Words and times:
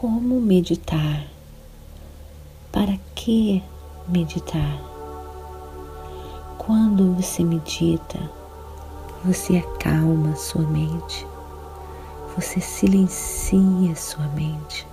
Como 0.00 0.40
meditar? 0.40 1.26
Para 2.70 2.96
que 3.16 3.60
meditar? 4.06 4.80
Quando 6.56 7.14
você 7.14 7.42
medita, 7.42 8.16
você 9.24 9.56
acalma 9.56 10.36
sua 10.36 10.62
mente, 10.62 11.26
você 12.36 12.60
silencia 12.60 13.96
sua 13.96 14.28
mente. 14.28 14.86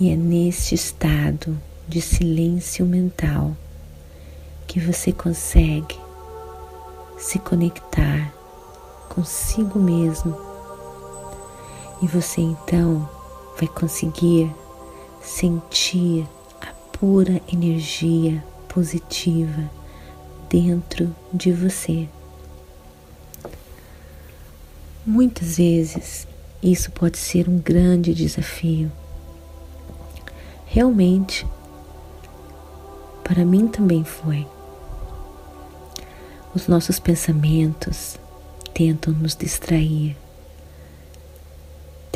E 0.00 0.10
é 0.10 0.16
neste 0.16 0.74
estado 0.74 1.56
de 1.86 2.00
silêncio 2.00 2.84
mental 2.84 3.56
que 4.66 4.80
você 4.80 5.12
consegue 5.12 5.96
se 7.16 7.38
conectar 7.38 8.34
consigo 9.08 9.78
mesmo 9.78 10.55
e 12.02 12.06
você 12.06 12.40
então 12.40 13.08
vai 13.58 13.68
conseguir 13.68 14.52
sentir 15.22 16.26
a 16.60 16.66
pura 16.96 17.40
energia 17.52 18.44
positiva 18.68 19.70
dentro 20.48 21.14
de 21.32 21.52
você. 21.52 22.08
Muitas 25.04 25.56
vezes 25.56 26.26
isso 26.62 26.90
pode 26.90 27.18
ser 27.18 27.48
um 27.48 27.58
grande 27.58 28.12
desafio. 28.12 28.90
Realmente, 30.66 31.46
para 33.22 33.44
mim 33.44 33.68
também 33.68 34.04
foi. 34.04 34.46
Os 36.54 36.66
nossos 36.66 36.98
pensamentos 36.98 38.18
tentam 38.74 39.12
nos 39.12 39.36
distrair 39.36 40.16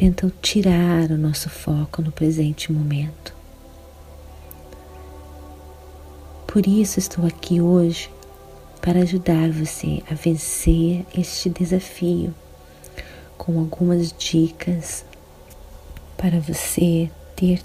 tentam 0.01 0.33
tirar 0.41 1.11
o 1.11 1.19
nosso 1.19 1.51
foco 1.51 2.01
no 2.01 2.11
presente 2.11 2.73
momento. 2.73 3.35
Por 6.47 6.67
isso 6.67 6.99
estou 6.99 7.27
aqui 7.27 7.61
hoje 7.61 8.11
para 8.81 9.01
ajudar 9.01 9.51
você 9.51 10.03
a 10.11 10.15
vencer 10.15 11.05
este 11.15 11.51
desafio 11.51 12.35
com 13.37 13.59
algumas 13.59 14.11
dicas 14.19 15.05
para 16.17 16.41
você 16.41 17.11
ter 17.37 17.61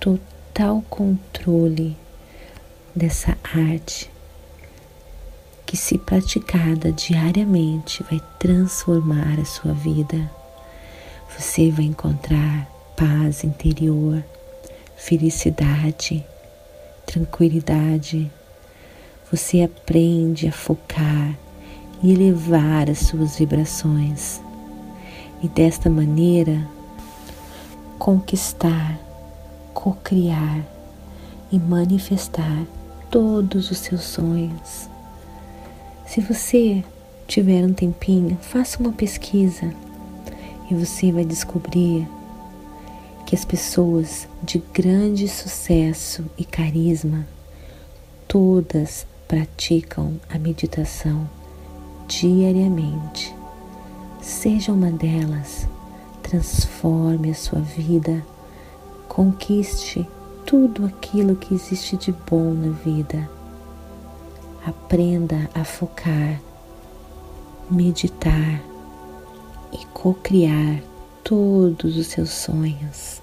total 0.00 0.82
controle 0.90 1.96
dessa 2.92 3.38
arte 3.44 4.10
que, 5.64 5.76
se 5.76 5.96
praticada 5.96 6.90
diariamente, 6.90 8.02
vai 8.10 8.20
transformar 8.40 9.38
a 9.38 9.44
sua 9.44 9.72
vida 9.72 10.28
você 11.36 11.70
vai 11.70 11.84
encontrar 11.84 12.68
paz 12.96 13.44
interior, 13.44 14.24
felicidade, 14.96 16.24
tranquilidade. 17.06 18.30
Você 19.30 19.62
aprende 19.62 20.48
a 20.48 20.52
focar 20.52 21.38
e 22.02 22.12
elevar 22.12 22.88
as 22.90 22.98
suas 23.00 23.36
vibrações. 23.36 24.40
E 25.42 25.48
desta 25.48 25.88
maneira, 25.88 26.66
conquistar, 27.98 28.98
cocriar 29.72 30.64
e 31.52 31.58
manifestar 31.58 32.64
todos 33.10 33.70
os 33.70 33.78
seus 33.78 34.02
sonhos. 34.02 34.88
Se 36.06 36.20
você 36.20 36.82
tiver 37.26 37.64
um 37.64 37.72
tempinho, 37.72 38.36
faça 38.40 38.80
uma 38.80 38.92
pesquisa 38.92 39.72
e 40.70 40.74
você 40.74 41.10
vai 41.10 41.24
descobrir 41.24 42.06
que 43.26 43.34
as 43.34 43.44
pessoas 43.44 44.26
de 44.42 44.58
grande 44.72 45.28
sucesso 45.28 46.24
e 46.36 46.44
carisma 46.44 47.26
todas 48.26 49.06
praticam 49.26 50.18
a 50.30 50.38
meditação 50.38 51.28
diariamente. 52.06 53.34
Seja 54.20 54.72
uma 54.72 54.90
delas, 54.90 55.66
transforme 56.22 57.30
a 57.30 57.34
sua 57.34 57.60
vida, 57.60 58.24
conquiste 59.08 60.06
tudo 60.46 60.86
aquilo 60.86 61.36
que 61.36 61.54
existe 61.54 61.96
de 61.96 62.12
bom 62.12 62.52
na 62.54 62.70
vida. 62.70 63.28
Aprenda 64.64 65.48
a 65.54 65.64
focar, 65.64 66.40
meditar 67.70 68.62
e 69.72 69.84
co-criar 69.86 70.82
todos 71.22 71.96
os 71.96 72.06
seus 72.06 72.30
sonhos. 72.30 73.20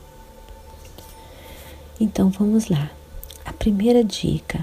Então 1.99 2.29
vamos 2.29 2.67
lá. 2.67 2.89
A 3.43 3.53
primeira 3.53 4.03
dica: 4.03 4.59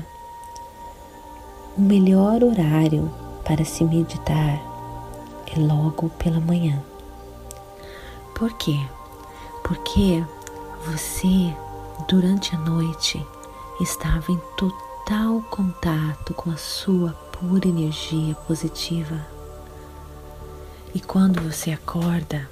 o 1.76 1.81
melhor 1.81 2.44
horário 2.44 3.12
para 3.44 3.65
se 3.65 3.84
meditar 3.84 4.60
é 5.54 5.59
logo 5.59 6.09
pela 6.10 6.41
manhã. 6.41 6.82
Por 8.34 8.53
quê? 8.59 8.78
Porque 9.62 10.25
você, 10.87 11.54
durante 12.09 12.54
a 12.54 12.59
noite, 12.59 13.25
estava 13.81 14.32
em 14.32 14.41
total 14.56 15.43
contato 15.50 16.34
com 16.34 16.50
a 16.50 16.56
sua 16.56 17.12
pura 17.32 17.69
energia 17.69 18.34
positiva 18.47 19.31
e 20.95 21.01
quando 21.01 21.41
você 21.41 21.71
acorda, 21.71 22.49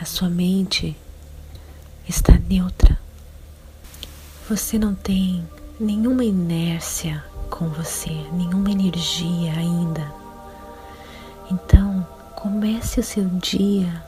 a 0.00 0.04
sua 0.04 0.30
mente 0.30 0.96
está 2.08 2.32
neutra. 2.48 2.98
Você 4.48 4.78
não 4.78 4.94
tem 4.94 5.46
nenhuma 5.78 6.24
inércia 6.24 7.22
com 7.50 7.68
você, 7.68 8.12
nenhuma 8.32 8.70
energia 8.70 9.52
ainda. 9.52 10.10
Então, 11.50 12.06
comece 12.34 13.00
o 13.00 13.04
seu 13.04 13.26
dia 13.26 14.02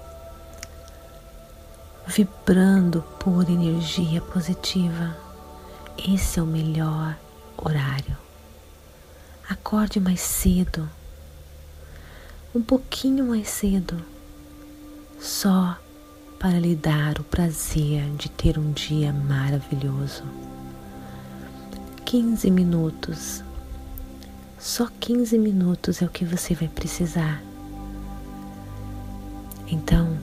vibrando 2.07 3.03
por 3.19 3.51
energia 3.51 4.21
positiva. 4.23 5.15
Esse 5.99 6.39
é 6.39 6.43
o 6.43 6.47
melhor 6.47 7.17
horário. 7.57 8.17
Acorde 9.49 10.01
mais 10.01 10.21
cedo 10.21 10.89
um 12.55 12.63
pouquinho 12.63 13.27
mais 13.27 13.49
cedo, 13.49 14.03
só 15.21 15.79
para 16.39 16.59
lhe 16.59 16.75
dar 16.75 17.19
o 17.19 17.25
prazer 17.25 18.09
de 18.17 18.29
ter 18.31 18.59
um 18.59 18.73
dia 18.73 19.13
maravilhoso. 19.13 20.23
15 22.05 22.51
minutos, 22.51 23.43
só 24.59 24.89
15 25.01 25.39
minutos 25.39 26.03
é 26.03 26.07
o 26.07 26.11
que 26.11 26.25
você 26.25 26.55
vai 26.55 26.69
precisar. 26.69 27.43
Então, 29.69 30.17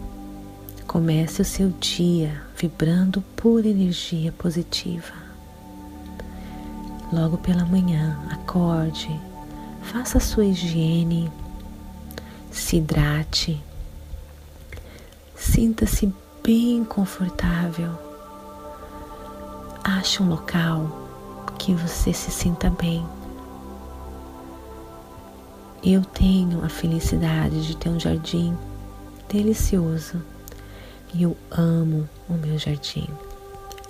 comece 0.87 1.41
o 1.41 1.45
seu 1.45 1.69
dia 1.79 2.41
vibrando 2.55 3.21
por 3.35 3.65
energia 3.65 4.31
positiva. 4.31 5.13
Logo 7.11 7.37
pela 7.37 7.65
manhã, 7.65 8.17
acorde, 8.31 9.19
faça 9.81 10.17
a 10.17 10.21
sua 10.21 10.45
higiene 10.45 11.29
se 12.53 12.77
hidrate, 12.77 13.61
Sinta-se 15.44 16.11
bem 16.41 16.85
confortável. 16.85 17.91
Ache 19.83 20.23
um 20.23 20.29
local 20.29 20.89
que 21.59 21.75
você 21.75 22.13
se 22.13 22.31
sinta 22.31 22.69
bem. 22.69 23.05
Eu 25.83 26.01
tenho 26.01 26.63
a 26.63 26.69
felicidade 26.69 27.67
de 27.67 27.75
ter 27.75 27.89
um 27.89 28.00
jardim 28.00 28.57
delicioso 29.27 30.23
e 31.13 31.23
eu 31.23 31.35
amo 31.51 32.07
o 32.29 32.33
meu 32.33 32.57
jardim. 32.57 33.07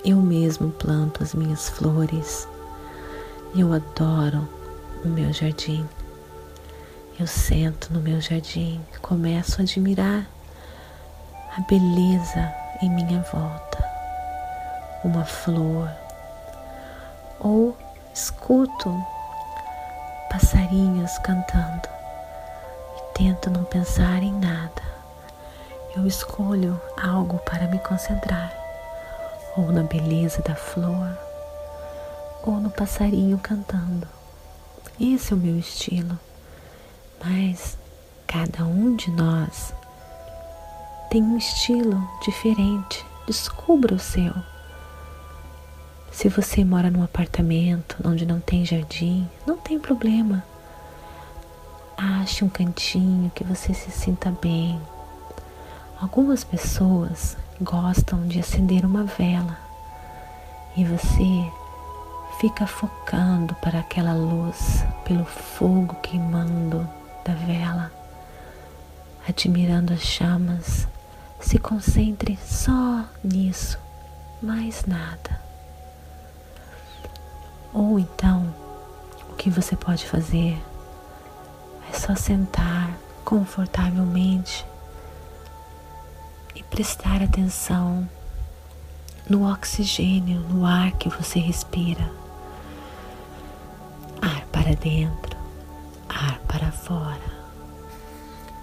Eu 0.04 0.16
mesmo 0.20 0.72
planto 0.72 1.22
as 1.22 1.34
minhas 1.34 1.68
flores. 1.68 2.48
Eu 3.56 3.72
adoro 3.72 4.46
o 5.04 5.08
meu 5.08 5.32
jardim. 5.32 5.88
Eu 7.16 7.28
sento 7.28 7.92
no 7.92 8.00
meu 8.00 8.20
jardim, 8.20 8.84
começo 9.00 9.60
a 9.60 9.62
admirar 9.62 10.26
a 11.56 11.60
beleza 11.60 12.52
em 12.82 12.90
minha 12.90 13.20
volta, 13.32 13.88
uma 15.04 15.24
flor, 15.24 15.88
ou 17.38 17.78
escuto 18.12 18.92
passarinhos 20.28 21.16
cantando 21.18 21.88
e 22.98 23.14
tento 23.16 23.48
não 23.48 23.62
pensar 23.62 24.20
em 24.20 24.32
nada. 24.32 24.82
Eu 25.94 26.08
escolho 26.08 26.80
algo 27.00 27.38
para 27.38 27.68
me 27.68 27.78
concentrar, 27.78 28.52
ou 29.56 29.70
na 29.70 29.84
beleza 29.84 30.42
da 30.42 30.56
flor, 30.56 31.16
ou 32.42 32.54
no 32.54 32.70
passarinho 32.70 33.38
cantando. 33.38 34.08
Esse 34.98 35.32
é 35.32 35.36
o 35.36 35.38
meu 35.38 35.56
estilo, 35.56 36.18
mas 37.22 37.76
cada 38.26 38.64
um 38.64 38.96
de 38.96 39.10
nós 39.10 39.74
tem 41.10 41.22
um 41.22 41.36
estilo 41.36 42.02
diferente. 42.22 43.04
Descubra 43.26 43.94
o 43.94 43.98
seu. 43.98 44.32
Se 46.10 46.28
você 46.28 46.64
mora 46.64 46.90
num 46.90 47.02
apartamento 47.02 47.96
onde 48.04 48.26
não 48.26 48.40
tem 48.40 48.64
jardim, 48.64 49.28
não 49.46 49.56
tem 49.56 49.78
problema. 49.78 50.44
Ache 51.96 52.44
um 52.44 52.48
cantinho 52.48 53.30
que 53.34 53.44
você 53.44 53.72
se 53.72 53.90
sinta 53.90 54.30
bem. 54.42 54.80
Algumas 56.00 56.42
pessoas 56.42 57.36
gostam 57.60 58.26
de 58.26 58.40
acender 58.40 58.84
uma 58.84 59.04
vela 59.04 59.56
e 60.76 60.84
você 60.84 61.50
fica 62.40 62.66
focando 62.66 63.54
para 63.56 63.78
aquela 63.78 64.12
luz, 64.12 64.84
pelo 65.04 65.24
fogo 65.24 65.94
queimando 66.02 66.88
da 67.24 67.34
vela, 67.34 67.90
admirando 69.26 69.92
as 69.92 70.02
chamas 70.02 70.86
se 71.40 71.58
concentre 71.58 72.38
só 72.42 73.04
nisso, 73.22 73.78
mais 74.42 74.84
nada. 74.86 75.40
Ou 77.72 77.98
então, 77.98 78.54
o 79.30 79.34
que 79.34 79.50
você 79.50 79.76
pode 79.76 80.06
fazer 80.06 80.56
é 81.90 81.92
só 81.92 82.14
sentar 82.14 82.90
confortavelmente 83.24 84.64
e 86.54 86.62
prestar 86.62 87.22
atenção 87.22 88.08
no 89.28 89.50
oxigênio, 89.50 90.40
no 90.40 90.64
ar 90.64 90.92
que 90.92 91.08
você 91.08 91.38
respira. 91.38 92.10
Ar 94.22 94.44
para 94.46 94.74
dentro, 94.76 95.33
ar 96.24 96.40
para 96.48 96.72
fora. 96.72 97.44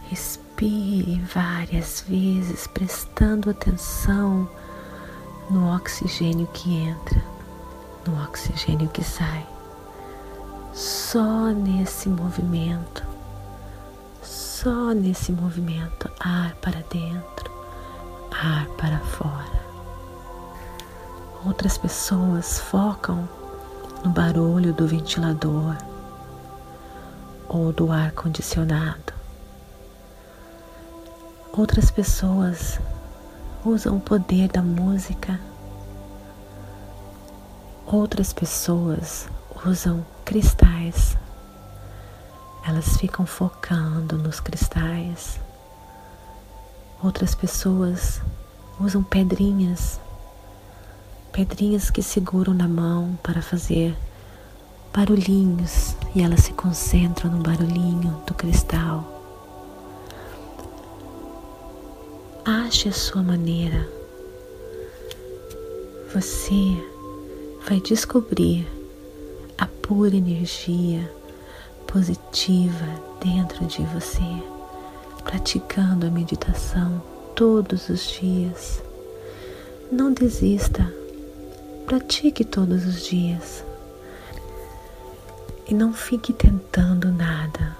Respire 0.09 1.21
várias 1.33 2.03
vezes, 2.07 2.67
prestando 2.67 3.49
atenção 3.49 4.49
no 5.49 5.73
oxigênio 5.75 6.47
que 6.47 6.75
entra, 6.75 7.23
no 8.05 8.21
oxigênio 8.23 8.89
que 8.89 9.03
sai. 9.03 9.45
Só 10.73 11.47
nesse 11.47 12.09
movimento, 12.09 13.05
só 14.21 14.91
nesse 14.91 15.31
movimento, 15.31 16.09
ar 16.19 16.55
para 16.55 16.81
dentro, 16.89 17.51
ar 18.31 18.65
para 18.77 18.99
fora. 18.99 19.61
Outras 21.45 21.77
pessoas 21.77 22.59
focam 22.59 23.27
no 24.03 24.11
barulho 24.11 24.73
do 24.73 24.87
ventilador 24.87 25.90
ou 27.53 27.73
do 27.73 27.91
ar 27.91 28.11
condicionado 28.11 29.21
Outras 31.53 31.91
pessoas 31.91 32.79
usam 33.65 33.97
o 33.97 33.99
poder 33.99 34.47
da 34.47 34.61
música. 34.61 35.37
Outras 37.85 38.31
pessoas 38.31 39.27
usam 39.65 40.05
cristais. 40.23 41.17
Elas 42.65 42.95
ficam 42.95 43.25
focando 43.25 44.17
nos 44.17 44.39
cristais. 44.39 45.41
Outras 47.03 47.35
pessoas 47.35 48.21
usam 48.79 49.03
pedrinhas. 49.03 49.99
Pedrinhas 51.33 51.89
que 51.89 52.01
seguram 52.01 52.53
na 52.53 52.67
mão 52.67 53.19
para 53.21 53.41
fazer 53.41 53.93
barulhinhos 54.93 55.95
e 56.13 56.21
elas 56.21 56.41
se 56.41 56.53
concentram 56.53 57.31
no 57.31 57.41
barulhinho 57.41 58.21
do 58.27 58.33
cristal. 58.33 59.07
Ache 62.43 62.89
a 62.89 62.91
sua 62.91 63.23
maneira. 63.23 63.87
Você 66.13 66.75
vai 67.67 67.79
descobrir 67.79 68.67
a 69.57 69.65
pura 69.65 70.15
energia 70.15 71.09
positiva 71.87 72.85
dentro 73.23 73.65
de 73.65 73.81
você, 73.83 74.43
praticando 75.23 76.05
a 76.05 76.09
meditação 76.09 77.01
todos 77.33 77.87
os 77.87 78.09
dias. 78.09 78.83
Não 79.89 80.11
desista, 80.11 80.91
pratique 81.85 82.43
todos 82.43 82.85
os 82.85 83.05
dias 83.05 83.63
e 85.71 85.73
não 85.73 85.93
fique 85.93 86.33
tentando 86.33 87.09
nada. 87.09 87.77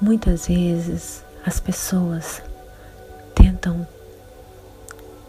Muitas 0.00 0.46
vezes 0.46 1.24
as 1.44 1.58
pessoas 1.58 2.40
tentam 3.34 3.84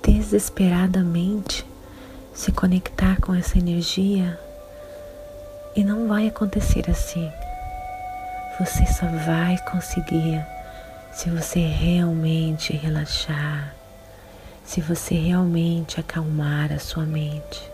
desesperadamente 0.04 1.66
se 2.36 2.52
conectar 2.52 3.20
com 3.20 3.34
essa 3.34 3.58
energia 3.58 4.40
e 5.76 5.84
não 5.84 6.08
vai 6.08 6.28
acontecer 6.28 6.88
assim. 6.88 7.32
Você 8.60 8.86
só 8.86 9.08
vai 9.08 9.58
conseguir 9.72 10.46
se 11.12 11.32
você 11.32 11.62
realmente 11.62 12.74
relaxar, 12.74 13.74
se 14.64 14.82
você 14.82 15.16
realmente 15.16 16.00
acalmar 16.00 16.72
a 16.72 16.78
sua 16.78 17.06
mente, 17.06 17.71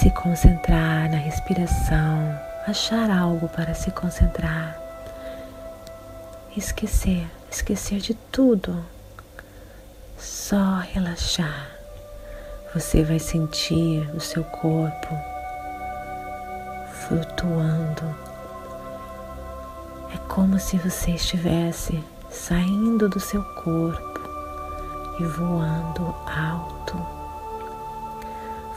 se 0.00 0.10
concentrar 0.10 1.10
na 1.10 1.18
respiração, 1.18 2.38
achar 2.66 3.10
algo 3.10 3.48
para 3.48 3.74
se 3.74 3.90
concentrar, 3.90 4.76
esquecer 6.56 7.26
esquecer 7.50 7.98
de 7.98 8.14
tudo, 8.14 8.84
só 10.16 10.78
relaxar. 10.92 11.68
Você 12.72 13.02
vai 13.02 13.18
sentir 13.18 14.08
o 14.14 14.20
seu 14.20 14.44
corpo 14.44 15.08
flutuando. 16.92 18.14
É 20.14 20.18
como 20.28 20.58
se 20.60 20.76
você 20.78 21.12
estivesse 21.12 22.02
saindo 22.30 23.08
do 23.08 23.18
seu 23.18 23.42
corpo 23.64 24.20
e 25.18 25.24
voando 25.24 26.14
alto. 26.26 27.19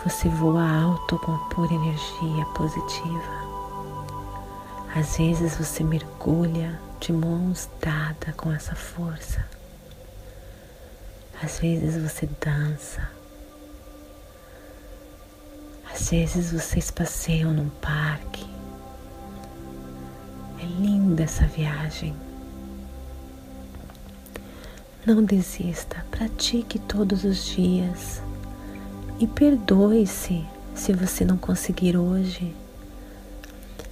Você 0.03 0.27
voa 0.27 0.69
alto 0.69 1.17
com 1.17 1.37
pura 1.47 1.73
energia 1.73 2.45
positiva. 2.47 3.43
Às 4.93 5.17
vezes 5.17 5.55
você 5.55 5.81
mergulha 5.81 6.77
de 6.99 7.13
mãos 7.13 7.69
dadas 7.79 8.35
com 8.35 8.51
essa 8.51 8.75
força. 8.75 9.45
Às 11.41 11.57
vezes 11.59 12.03
você 12.03 12.27
dança. 12.43 13.09
Às 15.89 16.09
vezes 16.09 16.51
vocês 16.51 16.91
passeiam 16.91 17.53
num 17.53 17.69
parque. 17.69 18.45
É 20.59 20.65
linda 20.65 21.23
essa 21.23 21.47
viagem. 21.47 22.13
Não 25.05 25.23
desista, 25.23 26.05
pratique 26.11 26.77
todos 26.77 27.23
os 27.23 27.45
dias 27.45 28.21
e 29.23 29.27
perdoe-se 29.27 30.43
se 30.75 30.91
você 30.91 31.23
não 31.23 31.37
conseguir 31.37 31.95
hoje. 31.95 32.53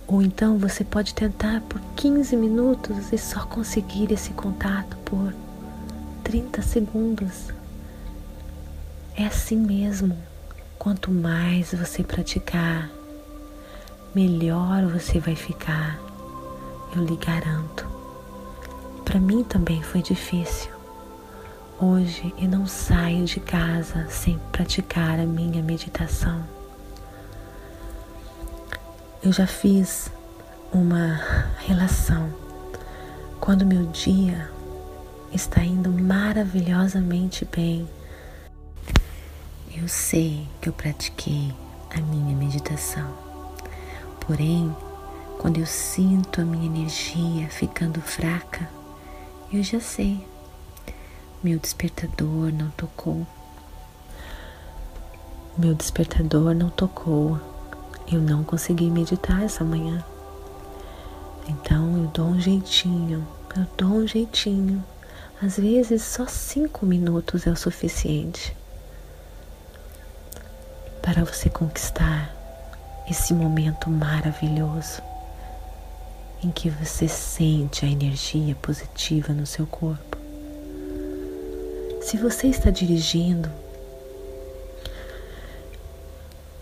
Ou 0.05 0.21
então 0.21 0.57
você 0.57 0.83
pode 0.83 1.13
tentar 1.13 1.61
por 1.69 1.79
15 1.95 2.35
minutos 2.35 3.13
e 3.13 3.17
só 3.17 3.45
conseguir 3.45 4.11
esse 4.11 4.31
contato 4.31 4.97
por 5.05 5.33
30 6.21 6.61
segundos. 6.61 7.47
É 9.15 9.25
assim 9.25 9.55
mesmo. 9.55 10.17
Quanto 10.77 11.09
mais 11.09 11.73
você 11.73 12.03
praticar, 12.03 12.89
melhor 14.13 14.85
você 14.87 15.17
vai 15.17 15.37
ficar. 15.37 15.97
Eu 16.93 17.05
lhe 17.05 17.15
garanto. 17.15 17.87
Para 19.05 19.17
mim 19.17 19.45
também 19.45 19.81
foi 19.81 20.01
difícil. 20.01 20.80
Hoje 21.83 22.31
eu 22.37 22.47
não 22.47 22.67
saio 22.67 23.25
de 23.25 23.39
casa 23.39 24.07
sem 24.07 24.37
praticar 24.51 25.19
a 25.19 25.25
minha 25.25 25.63
meditação. 25.63 26.45
Eu 29.23 29.33
já 29.33 29.47
fiz 29.47 30.11
uma 30.71 31.19
relação 31.65 32.31
quando 33.39 33.65
meu 33.65 33.87
dia 33.87 34.47
está 35.33 35.63
indo 35.63 35.89
maravilhosamente 35.89 37.45
bem. 37.45 37.89
Eu 39.75 39.87
sei 39.87 40.47
que 40.61 40.69
eu 40.69 40.73
pratiquei 40.73 41.51
a 41.89 41.99
minha 41.99 42.35
meditação. 42.35 43.11
Porém, 44.19 44.71
quando 45.39 45.59
eu 45.59 45.65
sinto 45.65 46.41
a 46.41 46.45
minha 46.45 46.67
energia 46.67 47.49
ficando 47.49 47.99
fraca, 47.99 48.69
eu 49.51 49.63
já 49.63 49.79
sei 49.79 50.29
meu 51.43 51.57
despertador 51.57 52.51
não 52.53 52.69
tocou. 52.71 53.25
Meu 55.57 55.73
despertador 55.73 56.53
não 56.53 56.69
tocou. 56.69 57.39
Eu 58.11 58.21
não 58.21 58.43
consegui 58.43 58.91
meditar 58.91 59.41
essa 59.41 59.63
manhã. 59.63 60.05
Então 61.47 61.97
eu 61.97 62.07
dou 62.07 62.27
um 62.27 62.39
jeitinho, 62.39 63.27
eu 63.57 63.65
dou 63.77 63.89
um 63.89 64.07
jeitinho. 64.07 64.83
Às 65.41 65.57
vezes 65.57 66.03
só 66.03 66.27
cinco 66.27 66.85
minutos 66.85 67.47
é 67.47 67.49
o 67.49 67.55
suficiente 67.55 68.55
para 71.01 71.23
você 71.23 71.49
conquistar 71.49 72.31
esse 73.09 73.33
momento 73.33 73.89
maravilhoso 73.89 75.01
em 76.43 76.51
que 76.51 76.69
você 76.69 77.07
sente 77.07 77.83
a 77.83 77.89
energia 77.89 78.55
positiva 78.55 79.33
no 79.33 79.47
seu 79.47 79.65
corpo. 79.65 80.10
Se 82.11 82.17
você 82.17 82.47
está 82.47 82.69
dirigindo, 82.69 83.49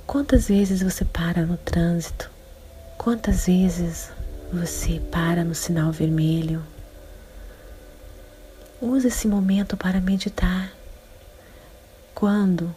quantas 0.05 0.47
vezes 0.47 0.83
você 0.83 1.03
para 1.03 1.43
no 1.43 1.57
trânsito? 1.57 2.29
Quantas 2.99 3.47
vezes 3.47 4.11
você 4.53 4.99
para 5.11 5.43
no 5.43 5.55
sinal 5.55 5.91
vermelho? 5.91 6.63
Use 8.79 9.07
esse 9.07 9.27
momento 9.27 9.75
para 9.75 9.99
meditar. 9.99 10.71
Quando 12.13 12.71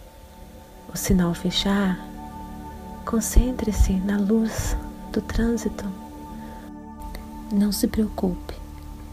o 0.91 0.97
sinal 0.97 1.35
fechar, 1.35 2.01
concentre-se 3.05 3.93
na 3.93 4.17
luz 4.17 4.75
do 5.13 5.21
trânsito. 5.21 5.85
Não 7.53 7.71
se 7.71 7.87
preocupe. 7.87 8.55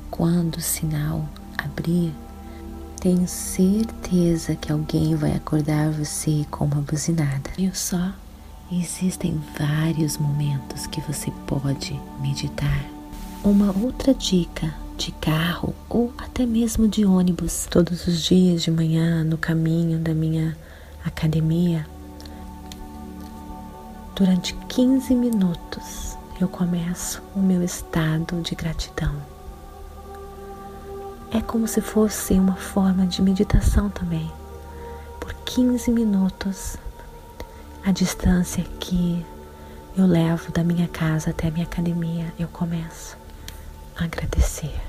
Quando 0.10 0.56
o 0.56 0.62
sinal 0.62 1.28
abrir, 1.58 2.16
tenho 3.00 3.28
certeza 3.28 4.56
que 4.56 4.72
alguém 4.72 5.16
vai 5.16 5.34
acordar 5.34 5.90
você 5.92 6.46
com 6.52 6.66
uma 6.66 6.82
buzinada. 6.82 7.50
Viu 7.58 7.74
só? 7.74 8.12
Existem 8.72 9.42
vários 9.58 10.18
momentos 10.18 10.86
que 10.86 11.00
você 11.02 11.32
pode 11.48 12.00
meditar. 12.20 12.86
Uma 13.44 13.74
outra 13.82 14.14
dica 14.14 14.76
de 14.98 15.14
carro 15.14 15.74
ou 15.88 16.14
até 16.18 16.46
mesmo 16.46 16.88
de 16.88 17.06
ônibus, 17.06 17.68
todos 17.72 18.06
os 18.06 18.22
dias 18.22 18.64
de 18.64 18.70
manhã 18.70 19.24
no 19.24 19.38
caminho 19.38 19.98
da 19.98 20.14
minha 20.14 20.58
academia, 21.06 21.88
durante 24.14 24.54
15 24.68 25.16
minutos 25.16 26.18
eu 26.42 26.50
começo 26.50 27.22
o 27.34 27.40
meu 27.40 27.64
estado 27.64 28.42
de 28.42 28.56
gratidão 28.56 29.39
é 31.32 31.42
como 31.42 31.68
se 31.68 31.82
fosse 31.82 32.34
uma 32.34 32.56
forma 32.56 33.06
de 33.06 33.22
meditação 33.22 33.90
também. 33.90 34.32
Por 35.20 35.34
15 35.34 35.92
minutos, 35.92 36.78
a 37.86 37.92
distância 37.92 38.64
que 38.80 39.26
eu 39.96 40.06
levo 40.06 40.52
da 40.52 40.64
minha 40.64 40.88
casa 40.88 41.30
até 41.30 41.48
a 41.48 41.52
minha 41.52 41.66
academia, 41.66 42.34
eu 42.40 42.48
começo 42.48 43.18
a 43.96 44.06
agradecer. 44.06 44.82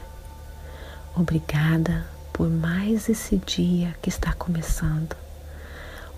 Obrigada 1.15 2.07
por 2.33 2.49
mais 2.49 3.09
esse 3.09 3.37
dia 3.37 3.95
que 4.01 4.09
está 4.09 4.33
começando. 4.33 5.15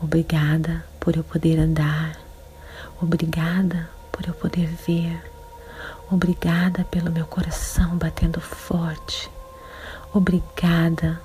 Obrigada 0.00 0.84
por 1.00 1.16
eu 1.16 1.24
poder 1.24 1.58
andar. 1.58 2.16
Obrigada 3.00 3.88
por 4.12 4.26
eu 4.28 4.34
poder 4.34 4.66
ver. 4.86 5.20
Obrigada 6.10 6.84
pelo 6.84 7.10
meu 7.10 7.26
coração 7.26 7.96
batendo 7.96 8.40
forte. 8.40 9.30
Obrigada 10.14 11.19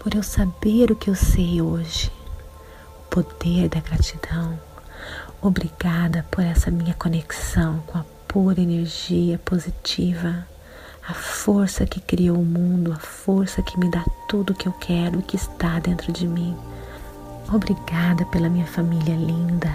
por 0.00 0.12
eu 0.12 0.22
saber 0.24 0.90
o 0.90 0.96
que 0.96 1.08
eu 1.08 1.14
sei 1.14 1.62
hoje, 1.62 2.10
o 2.98 3.08
poder 3.08 3.68
da 3.68 3.78
gratidão. 3.78 4.58
Obrigada 5.40 6.26
por 6.28 6.42
essa 6.42 6.72
minha 6.72 6.92
conexão 6.94 7.78
com 7.86 7.98
a 7.98 8.04
pura 8.26 8.60
energia 8.60 9.38
positiva, 9.44 10.44
a 11.08 11.14
força 11.14 11.86
que 11.86 12.00
criou 12.00 12.38
o 12.38 12.44
mundo, 12.44 12.92
a 12.92 12.98
força 12.98 13.62
que 13.62 13.78
me 13.78 13.88
dá 13.88 14.04
tudo 14.28 14.52
o 14.52 14.56
que 14.56 14.66
eu 14.66 14.72
quero 14.72 15.20
e 15.20 15.22
que 15.22 15.36
está 15.36 15.78
dentro 15.78 16.12
de 16.12 16.26
mim. 16.26 16.56
Obrigada 17.52 18.24
pela 18.26 18.48
minha 18.48 18.66
família 18.66 19.14
linda, 19.14 19.72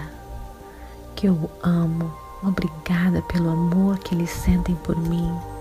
que 1.15 1.27
eu 1.27 1.49
amo. 1.63 2.13
Obrigada 2.43 3.21
pelo 3.21 3.49
amor 3.49 3.97
que 3.99 4.13
eles 4.13 4.29
sentem 4.29 4.75
por 4.75 4.97
mim. 4.97 5.52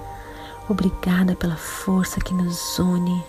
Obrigada 0.68 1.34
pela 1.34 1.56
força 1.56 2.20
que 2.20 2.32
nos 2.32 2.78
une 2.78 3.22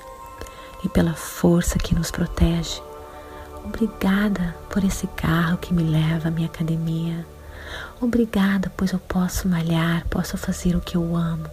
e 0.83 0.89
pela 0.89 1.13
força 1.13 1.79
que 1.79 1.95
nos 1.95 2.11
protege. 2.11 2.79
Obrigada 3.65 4.55
por 4.69 4.83
esse 4.83 5.07
carro 5.07 5.57
que 5.57 5.73
me 5.73 5.83
leva 5.83 6.27
à 6.27 6.31
minha 6.31 6.47
academia. 6.47 7.25
Obrigada, 7.99 8.71
pois 8.77 8.91
eu 8.91 8.99
posso 8.99 9.47
malhar, 9.47 10.05
posso 10.09 10.37
fazer 10.37 10.75
o 10.75 10.81
que 10.81 10.95
eu 10.95 11.15
amo. 11.15 11.49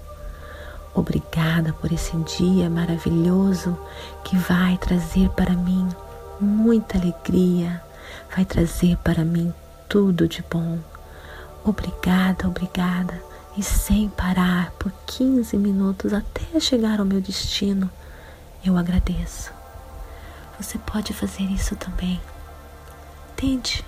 Obrigada 0.95 1.73
por 1.73 1.91
esse 1.91 2.15
dia 2.19 2.69
maravilhoso 2.69 3.79
que 4.23 4.37
vai 4.37 4.77
trazer 4.77 5.31
para 5.31 5.55
mim 5.55 5.89
muita 6.39 6.99
alegria, 6.99 7.83
vai 8.37 8.45
trazer 8.45 8.99
para 8.99 9.25
mim 9.25 9.53
tudo 9.89 10.29
de 10.29 10.45
bom. 10.51 10.79
Obrigada, 11.65 12.49
obrigada 12.49 13.30
e 13.61 13.63
sem 13.63 14.09
parar 14.09 14.71
por 14.79 14.91
15 15.07 15.55
minutos 15.59 16.15
até 16.15 16.59
chegar 16.59 16.99
ao 16.99 17.05
meu 17.05 17.21
destino, 17.21 17.91
eu 18.65 18.75
agradeço. 18.79 19.53
Você 20.59 20.79
pode 20.79 21.13
fazer 21.13 21.43
isso 21.43 21.77
também. 21.77 22.19
Tente. 23.37 23.85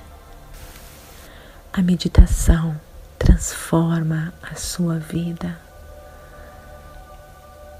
A 1.73 1.81
meditação 1.81 2.79
transforma 3.19 4.35
a 4.43 4.55
sua 4.57 4.99
vida. 4.99 5.59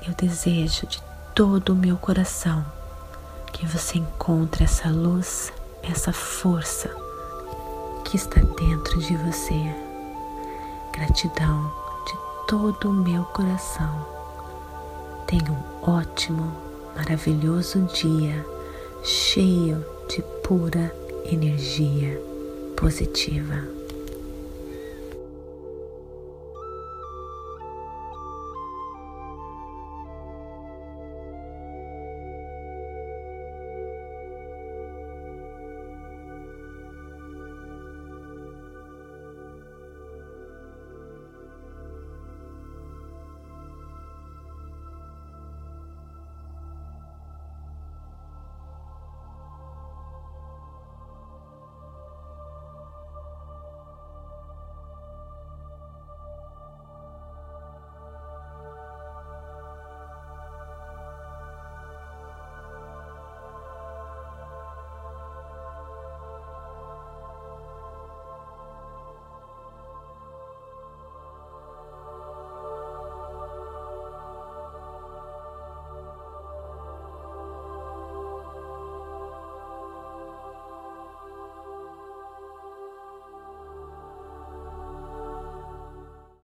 Eu 0.09 0.15
desejo 0.15 0.87
de 0.87 0.99
todo 1.35 1.75
o 1.75 1.77
meu 1.77 1.99
coração 1.99 2.65
que 3.53 3.67
você 3.67 3.99
encontre 3.99 4.65
essa 4.65 4.89
luz, 4.89 5.53
essa 5.83 6.11
força 6.11 6.89
que 8.03 8.17
está 8.17 8.41
dentro 8.41 8.99
de 8.99 9.15
você 9.15 9.93
gratidão 10.91 11.82
todo 12.47 12.91
o 12.91 12.93
meu 12.93 13.25
coração. 13.25 14.07
Tenha 15.27 15.51
um 15.51 15.91
ótimo, 15.91 16.53
maravilhoso 16.97 17.81
dia 17.95 18.45
cheio 19.03 19.85
de 20.09 20.23
pura 20.43 20.95
energia 21.25 22.21
positiva. 22.77 23.82